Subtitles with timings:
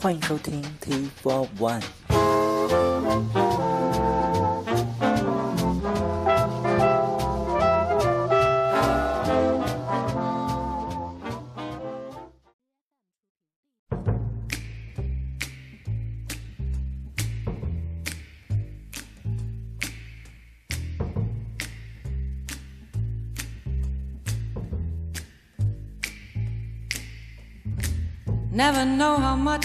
[0.00, 3.57] 欢迎收听 T Four One。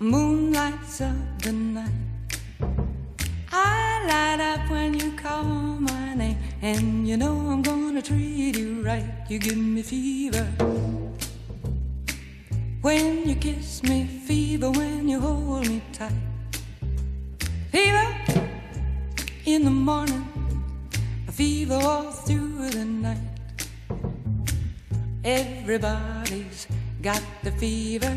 [0.00, 1.90] moon lights up the night.
[3.50, 8.82] I light up when you call my name, and you know I'm gonna treat you
[8.82, 9.04] right.
[9.28, 10.46] You give me fever.
[12.80, 16.12] When you kiss me, fever when you hold me tight.
[17.72, 18.14] Fever
[19.46, 20.26] in the morning,
[21.26, 23.18] a fever all through the night.
[25.24, 26.68] Everybody's
[27.02, 28.16] got the fever,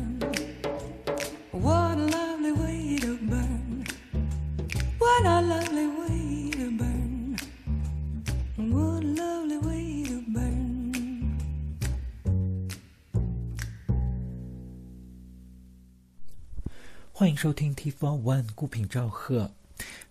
[17.21, 19.53] 欢迎收听 T Four One 孤品赵贺。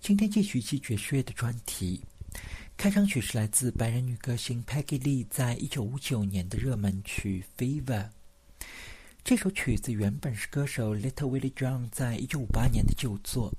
[0.00, 2.00] 今天继续一期爵士乐的专题。
[2.76, 8.10] 开场曲是来自白人女歌星 Peggy Lee 在一九五九年的热门曲《Fever》。
[9.24, 13.52] 这首曲子原本是歌手 Little Willie John 在一九五八年的旧作，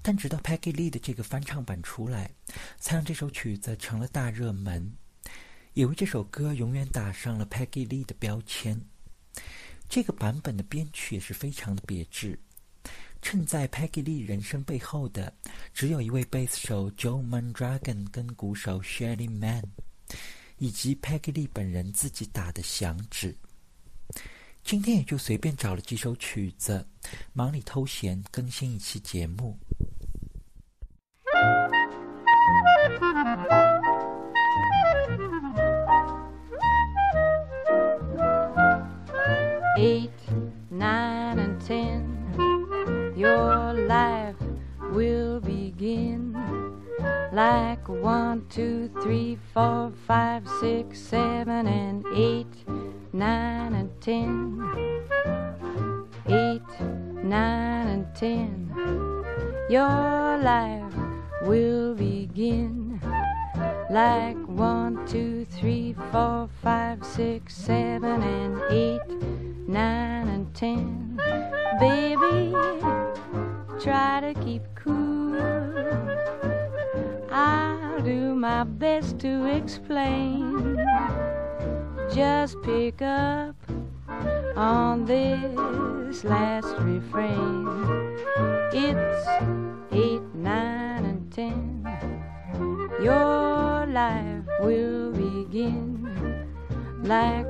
[0.00, 2.30] 但直到 Peggy Lee 的这个翻唱版出来，
[2.78, 4.90] 才让这首曲子成了大热门，
[5.74, 8.80] 也为这首歌永远打上了 Peggy Lee 的标签。
[9.90, 12.38] 这个版本的编曲也是非常的别致。
[13.20, 15.32] 衬在 Peggy Lee 人生背后的，
[15.74, 19.62] 只有一位贝斯手 Joe Mandragon 跟鼓手 Shelly Man，
[20.58, 23.36] 以及 Peggy Lee 本人自己打的响指。
[24.64, 26.86] 今天也就随便找了几首曲子，
[27.32, 29.58] 忙里偷闲更新一期节目。
[47.38, 52.52] Like one, two, three, four, five, six, seven, and eight,
[53.12, 54.58] nine, and ten.
[56.26, 56.68] Eight,
[57.22, 58.68] nine, and ten,
[59.70, 60.92] your life
[61.42, 63.00] will begin.
[63.88, 69.17] Like one, two, three, four, five, six, seven, and eight,
[79.00, 80.76] my to explain.
[82.12, 83.54] Just pick up
[84.56, 87.68] on this last refrain.
[88.72, 89.28] It's
[89.92, 91.86] eight, nine, and ten.
[93.00, 96.48] Your life will begin
[97.04, 97.47] like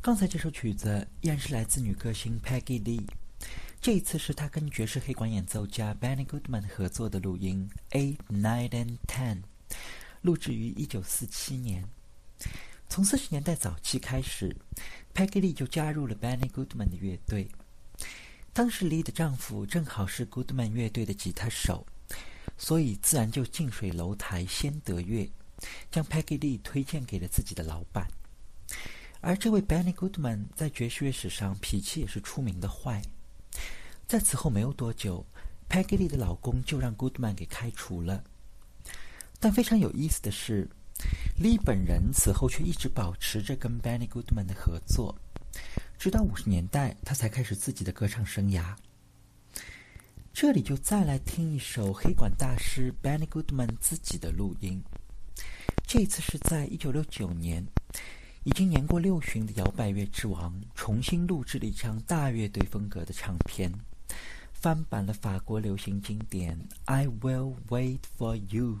[0.00, 3.06] 刚才这首曲子依然是来自女歌星 Peggy Lee，
[3.80, 7.68] 这一次是她跟爵士黑管演奏家 Benny Goodman 合作的录音
[7.98, 9.42] 《Eight, Nine and Ten》，
[10.22, 11.84] 录制于一九四七年。
[12.88, 14.56] 从四十年代早期开始
[15.14, 17.48] ，Peggy Lee 就加入了 Benny Goodman 的乐队。
[18.54, 21.86] 当时 Lee 的丈夫正好是 Goodman 乐队的吉他手，
[22.58, 25.26] 所以自然就近水楼台先得月，
[25.90, 28.06] 将 Peggy Lee 推荐给了自己的老板。
[29.20, 33.00] 而这位 Benny Goodman 在爵士乐史上脾气也是出名的坏。
[34.06, 35.24] 在此后没有多久
[35.68, 38.22] ，Peggy Lee 的老公就让 Goodman 给开除了。
[39.40, 40.68] 但非常有意思的是
[41.40, 45.16] ，Lee 本人此后却一直保持着跟 Benny Goodman 的合作，
[45.98, 48.74] 直到五十年代，他才开始自己的歌唱生涯。
[50.32, 54.82] 这里就再来听一首黑管大师 Benny Goodman 自己的录音，
[55.86, 57.66] 这次是在一九六九年。
[58.44, 63.70] 已经年过六旬的摇摆乐之王重新录制了一张大乐队风格的唱片，
[64.54, 68.74] 翻版了法国流行经典《I Will Wait for You》。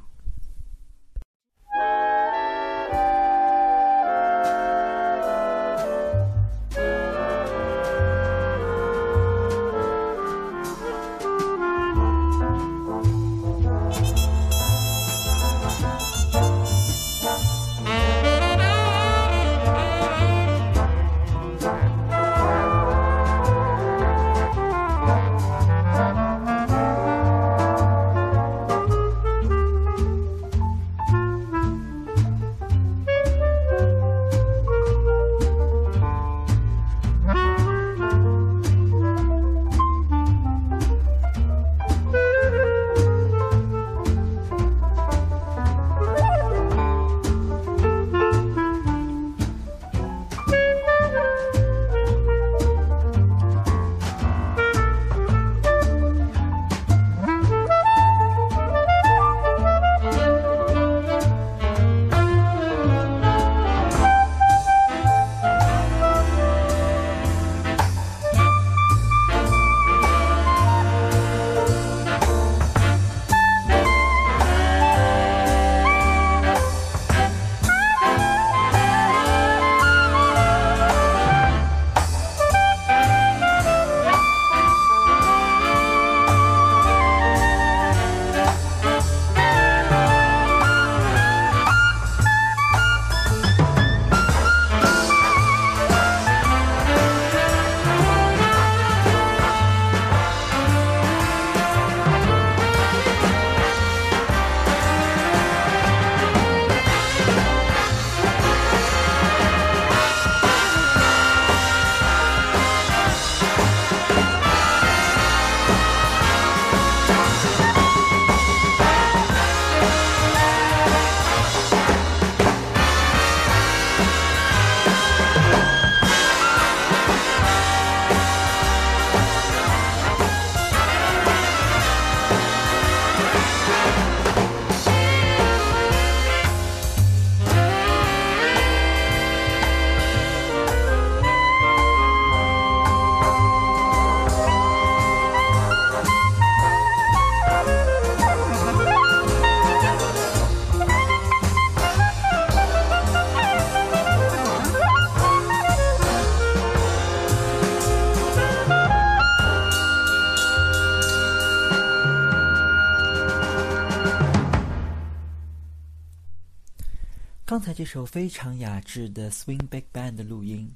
[167.78, 170.68] 这首非常雅致的 Swing Big Band 的录音，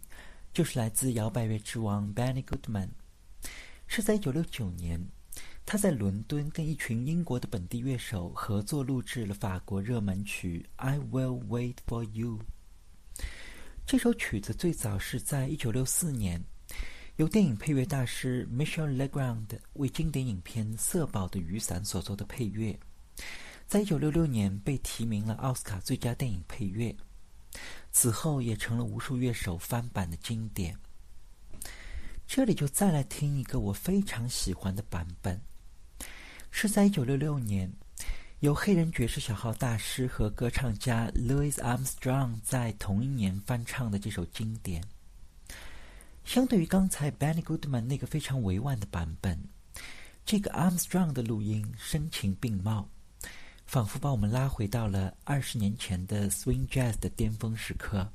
[0.52, 2.90] 就是来自摇摆乐之王 Benny Goodman，
[3.88, 5.04] 是在1969年，
[5.66, 12.38] 他在伦敦跟一群英国的本地乐手合作录制了法国热门曲《I Will Wait for You》。
[13.85, 16.44] 这首曲子最早是在1964年，
[17.16, 22.78] 由电影配乐大师 Michel Legrand 为经典影片《色宝的雨伞》所做的配乐。
[23.73, 26.95] 在一九六六年被提名了奥斯卡最佳电影配乐，
[27.91, 30.76] 此后也成了无数乐手翻版的经典。
[32.26, 35.41] 这里就再来听一个我非常喜欢的版本，
[36.50, 37.73] 是在一九六六年
[38.41, 44.85] 由黑人爵士小号大师和歌唱家 Louis Armstrong 在同一年翻唱的这首经典。
[46.26, 49.43] 相对于刚才 Benny Goodman 那个非常委婉的版本，
[50.26, 52.87] 这个 Armstrong 的录音声情并茂。
[53.73, 58.07] 仿佛把我们拉回到了二十年前的 swing jazz 的巅峰时刻。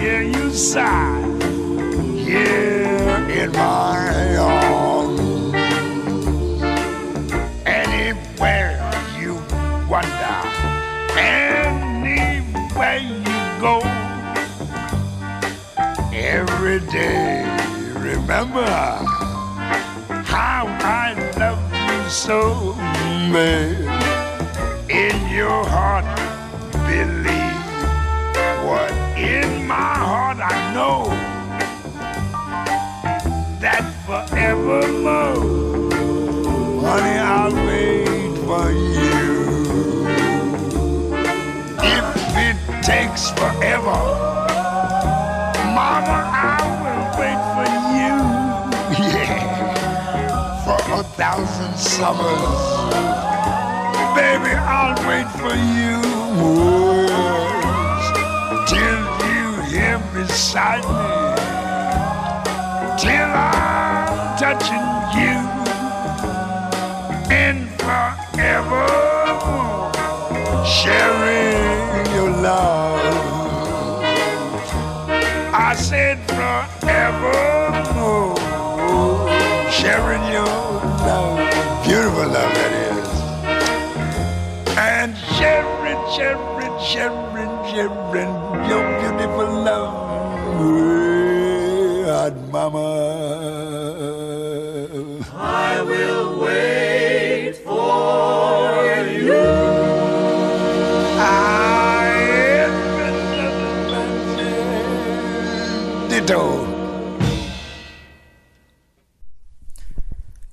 [0.00, 1.22] Hear you sigh
[2.16, 5.20] here in my arms.
[7.66, 8.78] Anywhere
[9.18, 9.34] you
[9.88, 10.40] wander,
[11.18, 13.80] anywhere you go
[16.12, 17.44] every day.
[17.94, 18.66] Remember
[20.24, 22.74] how I love you so,
[23.32, 23.74] man.
[24.90, 26.04] In your heart,
[29.24, 31.08] in my heart I know
[33.60, 35.40] that forevermore,
[36.84, 39.24] honey, I'll wait for you.
[41.80, 42.06] If
[42.46, 43.98] it takes forever,
[45.72, 48.14] Mama, I will wait for you.
[49.14, 52.62] Yeah, for a thousand summers.
[54.14, 57.33] Baby, I'll wait for you.
[60.44, 61.08] Beside me.
[63.00, 64.84] Till I'm touching
[65.16, 65.36] you.
[67.42, 68.84] And forever
[70.82, 73.00] sharing your love.
[75.54, 75.56] I
[75.88, 78.36] said forevermore,
[79.70, 80.56] sharing your
[81.08, 81.38] love.
[81.86, 83.08] Beautiful love that is.
[84.76, 88.32] And sharing, sharing, sharing, sharing
[88.68, 90.03] your beautiful love
[92.29, 92.89] With mama.
[95.33, 99.33] I will wait for you.
[106.09, 106.65] Ditto.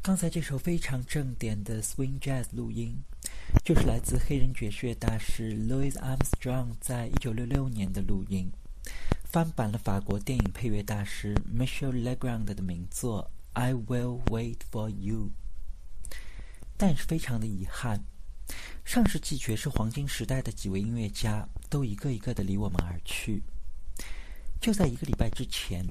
[0.03, 3.03] 刚才这首非常正点的 swing jazz 录音，
[3.65, 8.51] 就是来自黑人爵士乐大师 Louis Armstrong 在一九六六年的录音，
[9.32, 15.30] 翻版了法国电影配乐大师 Michel Legrand 的名作《I Will Wait for You》。
[16.76, 18.04] 但是非常的遗憾，
[18.84, 23.42] 上世纪爵士黄金时代的几位音乐家都一个一个的离我们而去。
[24.60, 25.86] 就在一个礼拜之前，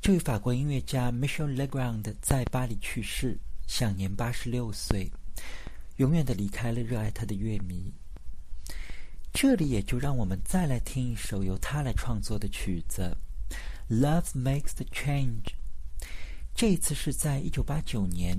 [0.00, 5.12] 这位法国音乐家 Michel Legrand 在巴黎去世，享年八十六岁，
[5.96, 7.92] 永远的离开了热爱他的乐迷。
[9.32, 13.16] 这里也就让我们再来听一首由他来创作的曲子
[14.00, 15.42] 《Love Makes the Change》。
[16.54, 18.38] 这次是在一九八九年，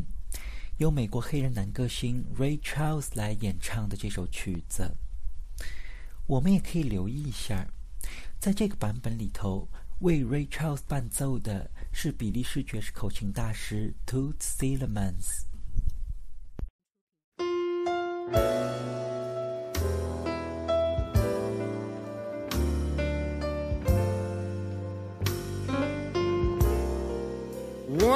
[0.77, 4.95] 由美国黑人男歌星 Ray Charles 来演唱的这首曲子。
[6.27, 7.67] 我们也可以留意一下，
[8.39, 9.67] 在这个版本里头，
[9.99, 15.45] 为 Ray Charles 伴奏的是比利时爵士口琴大师 Toots Thielemans。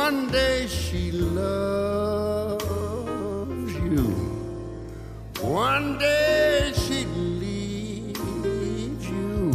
[0.09, 2.63] One day she loves
[3.87, 4.05] you.
[5.41, 6.99] One day she
[7.41, 9.51] leaves you.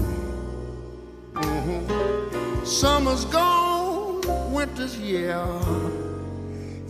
[1.33, 2.67] Mhm.
[2.67, 4.21] Summer's gone,
[4.53, 5.49] winter's here,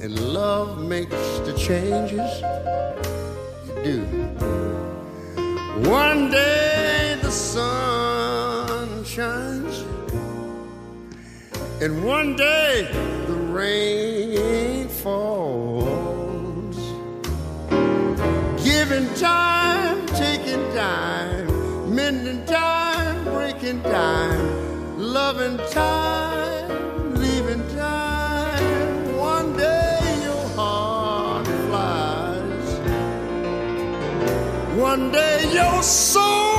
[0.03, 2.33] and love makes the changes
[3.67, 3.99] you do.
[5.89, 9.77] One day the sun shines,
[11.81, 13.13] and one day
[13.53, 16.77] rain falls.
[18.65, 29.17] Giving time, taking time, mending time, breaking time, loving time, leaving time.
[29.19, 32.69] One day your heart flies.
[34.79, 36.52] One day your soul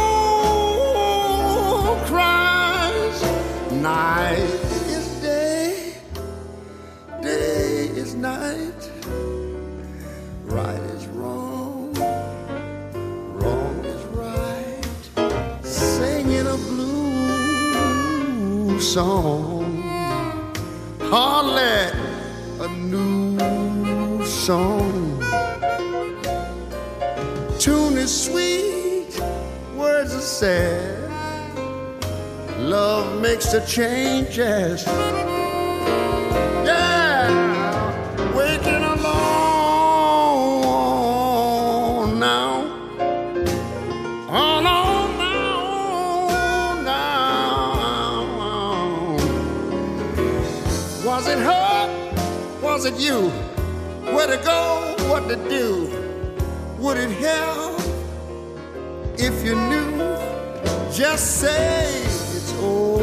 [18.94, 19.82] song,
[21.02, 21.90] hardly
[22.60, 25.20] a new song.
[27.58, 29.20] Tune is sweet,
[29.76, 31.10] words are sad.
[32.60, 34.86] Love makes the changes.
[52.96, 53.30] It you?
[54.14, 54.96] Where to go?
[55.10, 55.90] What to do?
[56.80, 57.80] Would it help
[59.18, 59.98] if you knew?
[60.92, 63.03] Just say it's over.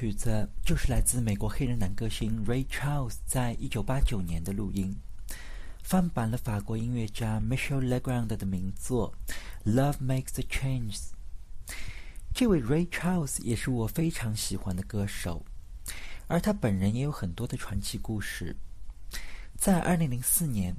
[0.00, 4.96] 曲子就是来自美国黑人男歌星 Ray Charles 在一九八九年的录音，
[5.82, 9.12] 翻版了法国音乐家 Michel Legrand 的名作
[9.70, 10.96] 《Love Makes the Change》。
[12.32, 15.44] 这位 Ray Charles 也是我非常喜欢的歌手，
[16.28, 18.56] 而他本人也有很多的传奇故事。
[19.58, 20.74] 在二零零四年，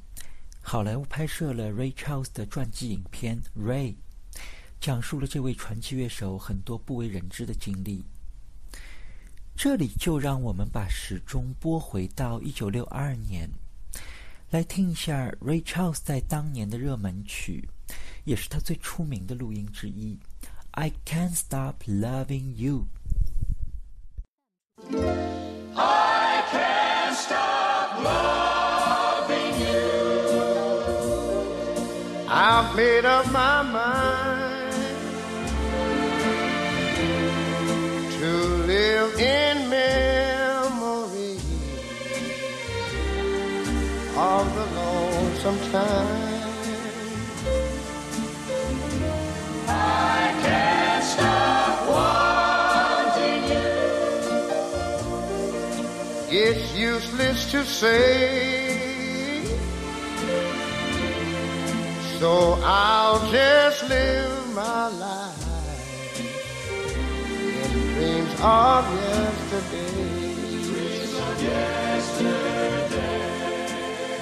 [0.63, 3.93] 好莱坞拍摄了 Ray Charles 的传记影片《Ray》，
[4.79, 8.03] 讲述了这位传奇乐手很多不为人知的经历。
[9.63, 13.47] 这里就让我们把时钟拨回到一九六二年
[14.49, 17.69] 来听一下 richards 在当年的热门曲
[18.23, 20.17] 也是他最出名的录音之一
[20.71, 22.87] i can't stop loving you
[25.75, 30.25] i can't stop loving you
[32.27, 34.00] i've made up my mind
[45.73, 45.87] It's
[56.75, 59.45] useless to say.
[62.19, 66.19] So I'll just live my life
[67.97, 69.91] in dreams of yesterday.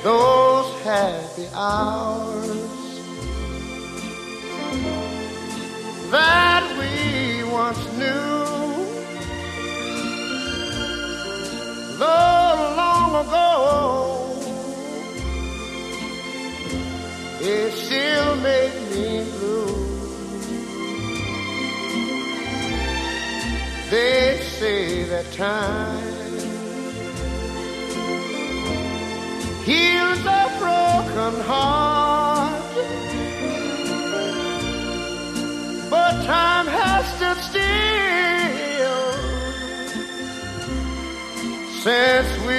[0.03, 0.48] Those
[0.89, 2.57] happy hours
[6.09, 8.39] that we once knew.
[11.99, 13.45] Though long ago,
[17.39, 19.75] it still make me blue.
[23.91, 26.08] They say that time
[29.69, 32.73] heals a broken heart,
[35.91, 37.69] but time has stood still
[41.83, 42.58] since we've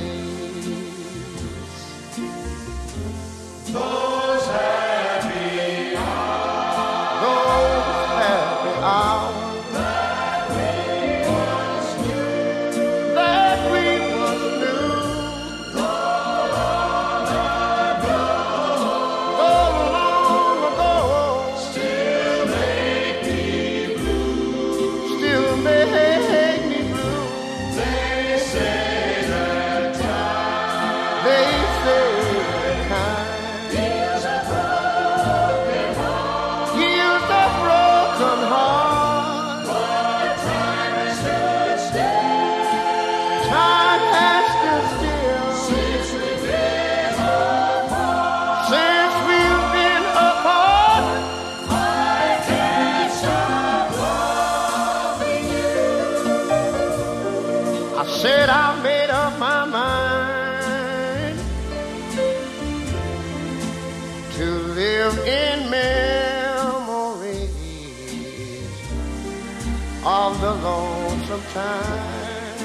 [71.53, 72.57] Time.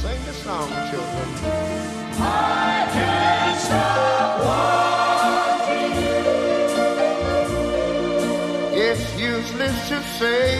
[0.00, 1.28] Sing the song, children.
[2.18, 6.20] I can't stop wanting you.
[8.86, 10.52] It's useless to say.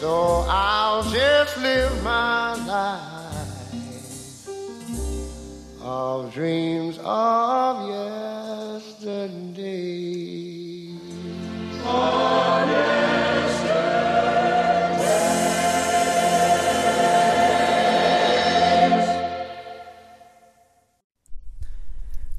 [0.00, 0.12] So
[0.48, 4.48] I'll just live my life
[5.80, 6.63] of dreams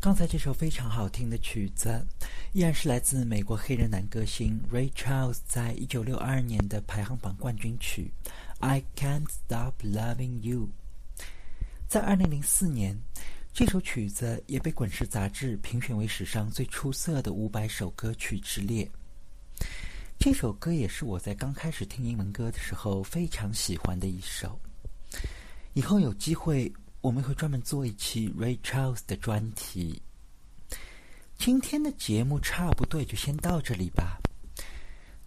[0.05, 2.05] 刚才这首非常好听的曲子，
[2.53, 8.13] 依然是来自美国黑人男歌星 Ray Charles 在一九六二年的排行榜冠军曲
[8.59, 10.69] 《I Can't Stop Loving You》。
[11.87, 12.95] 在二零零四年，
[13.51, 18.87] 这首曲子也被《滚石》杂志评选为史上最出色的五百首歌曲之列。
[20.19, 24.61] 这首歌也是我在刚开始听英文歌的时候非常喜欢的一首。
[25.73, 26.71] 以后有机会，
[27.05, 30.01] 我们会专门做一期 Ray Charles 的专题。
[31.37, 34.17] 今天的节目差不多就先到这里吧。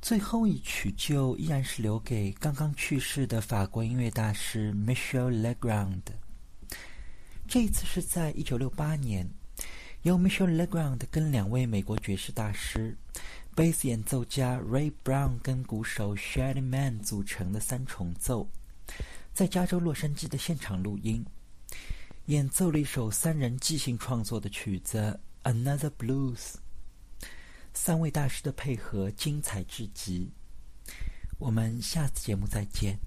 [0.03, 6.03] 最后一曲就依然是留给刚刚去世的法国音乐大师 Michel Legrand。
[7.47, 9.25] 这一次是在一九六八年，
[10.03, 12.99] 由 Michel Legrand 跟两位美国爵士大师、
[13.55, 18.49] 贝斯演奏家 Ray Brown 跟鼓手 Shady Man 组成的三重奏。
[19.33, 21.25] 在加州洛杉矶的现场录音，
[22.29, 25.19] 演奏了一首三人即兴创作的曲子
[25.51, 26.37] 《Another Blues》。
[27.73, 30.31] 三位大师的配合精彩至极。
[31.39, 32.99] 我们下次节目再见。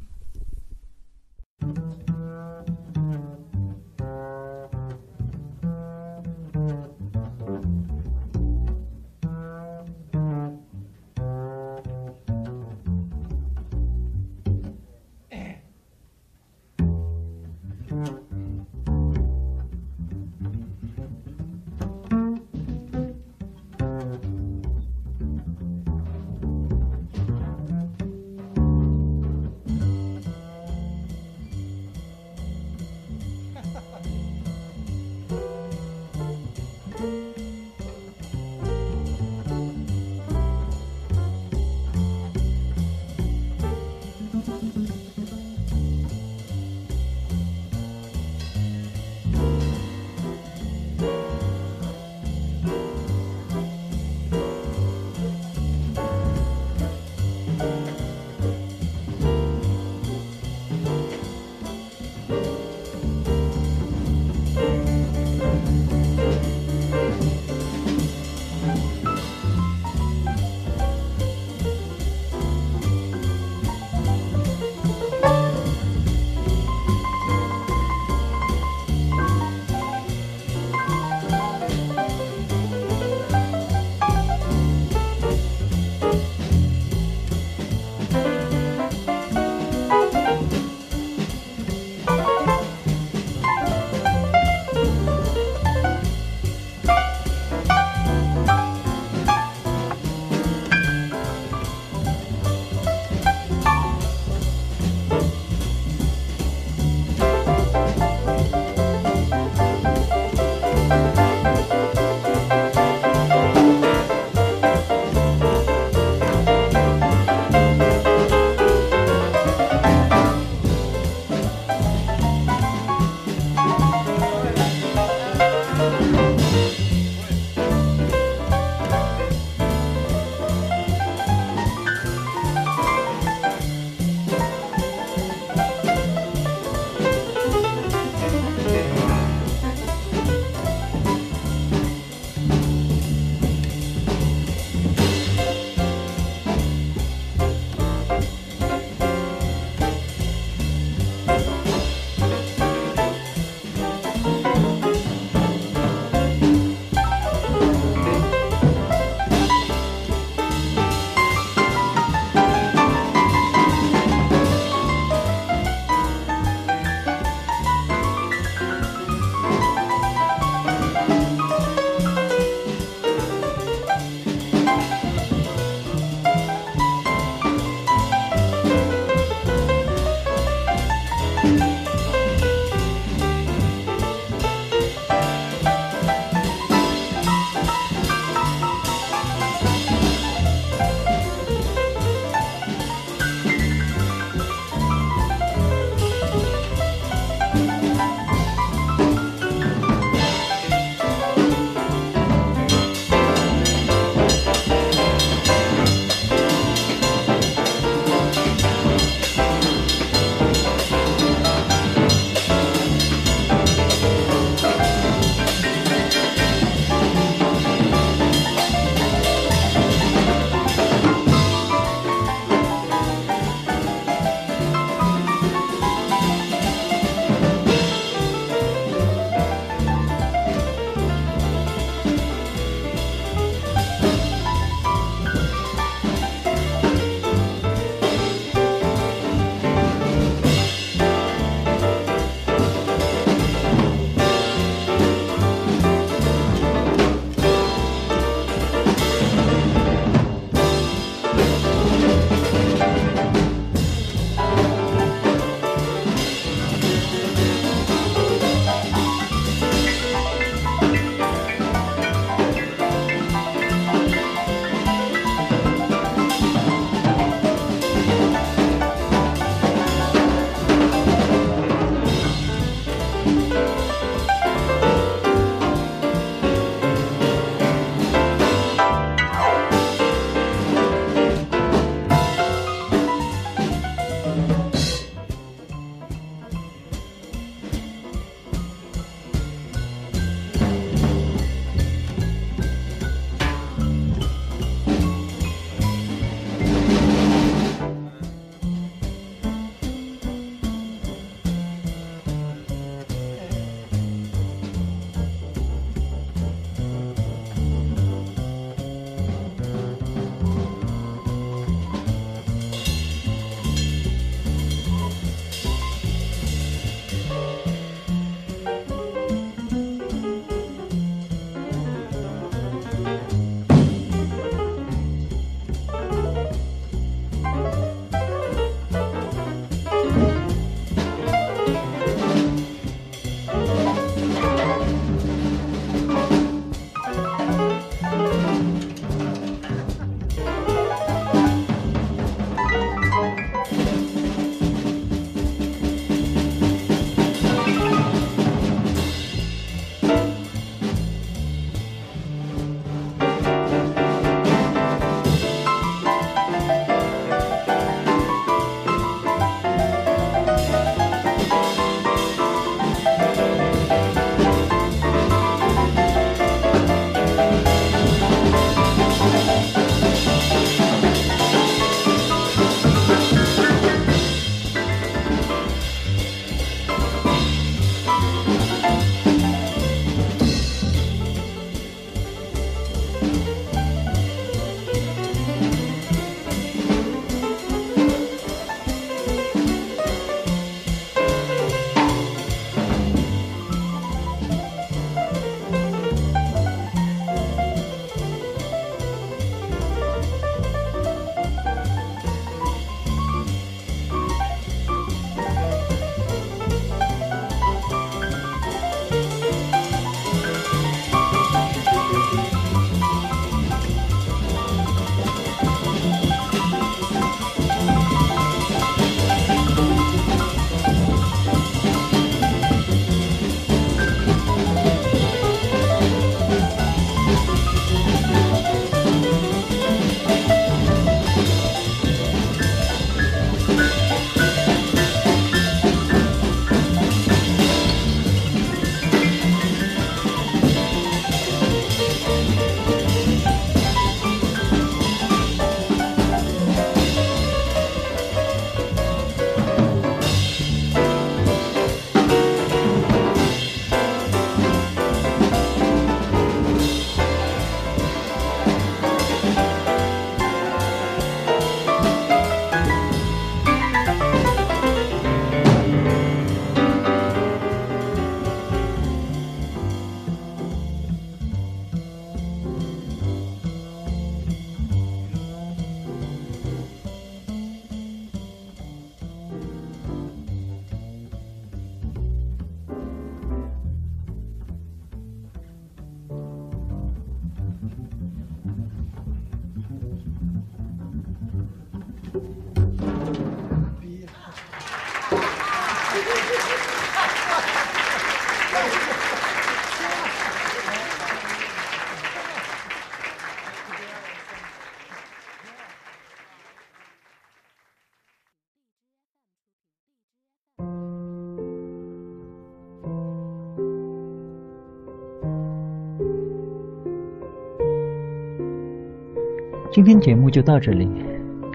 [520.12, 521.09] 今天节目就到这里，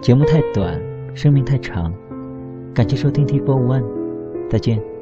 [0.03, 0.79] 节目太短，
[1.15, 1.91] 生命太长，
[2.75, 3.83] 感谢收听 T Four One，
[4.51, 4.96] 再见。